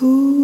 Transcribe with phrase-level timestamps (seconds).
[0.00, 0.38] Ooh.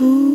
[0.00, 0.33] Ooh.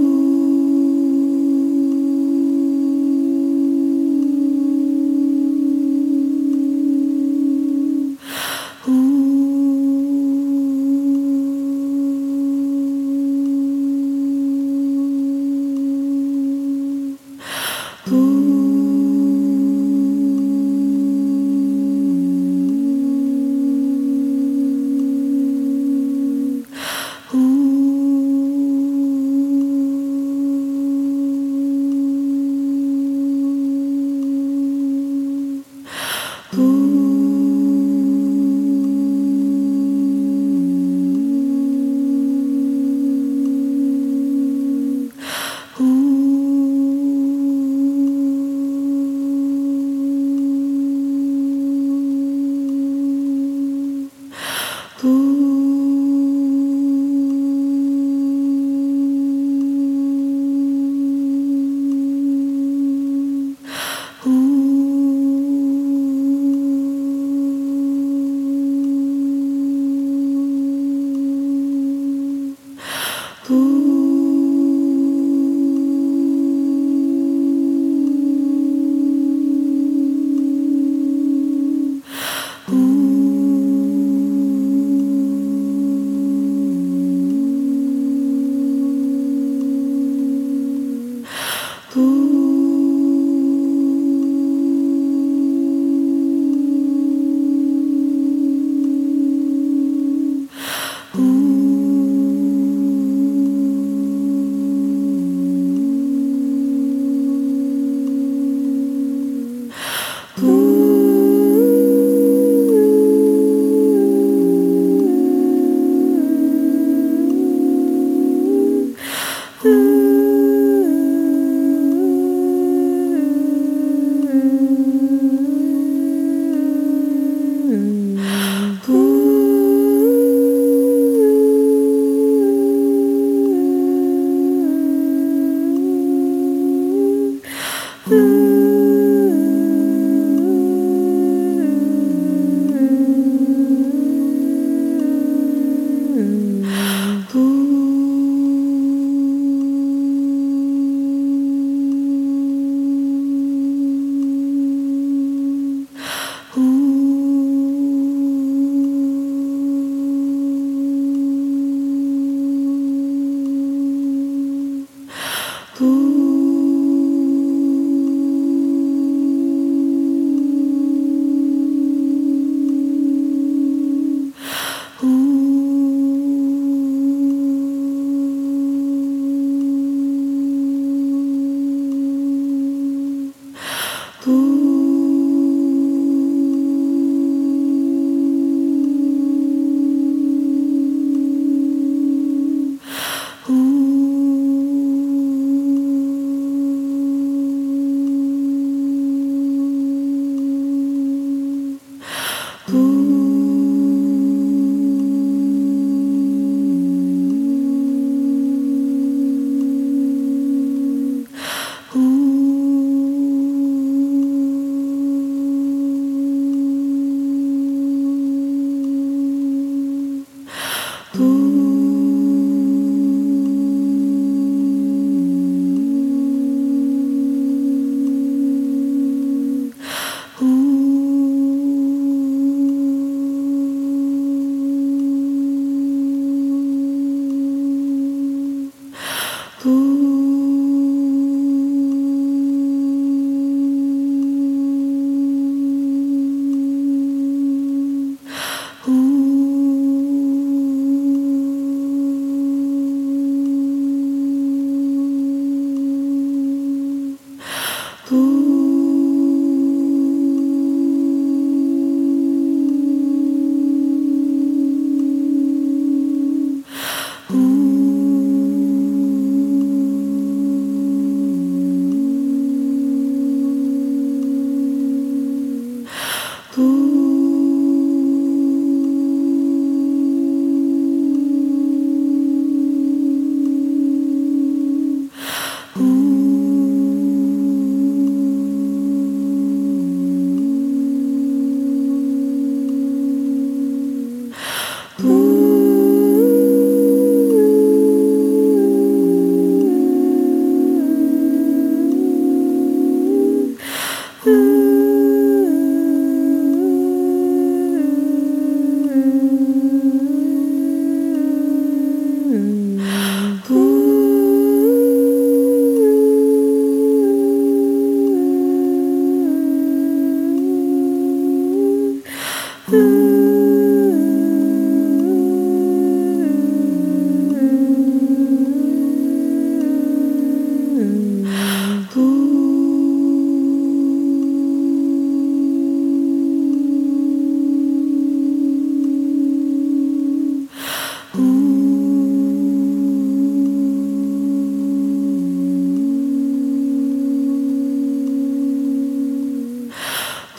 [165.82, 166.20] Ooh.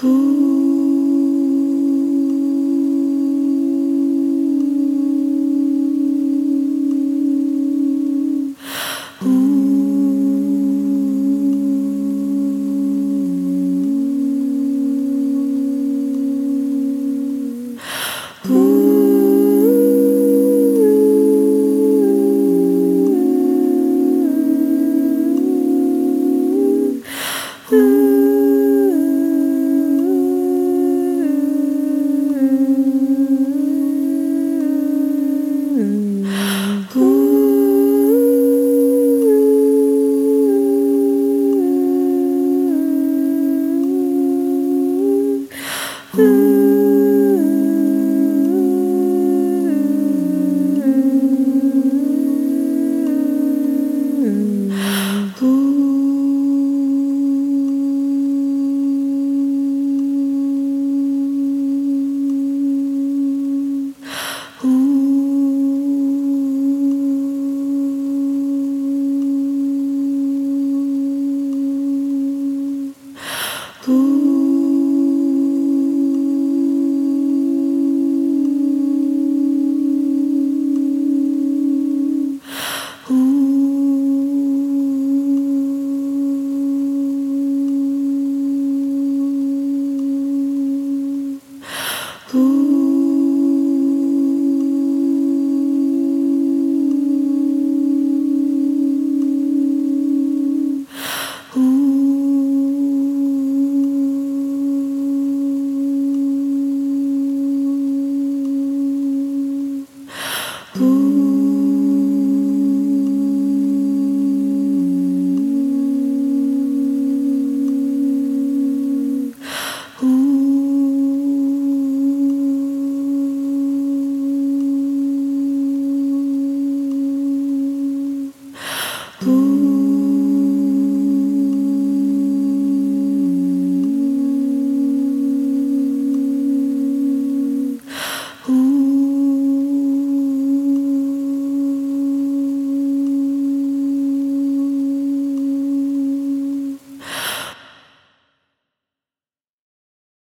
[0.03, 0.40] Ooh.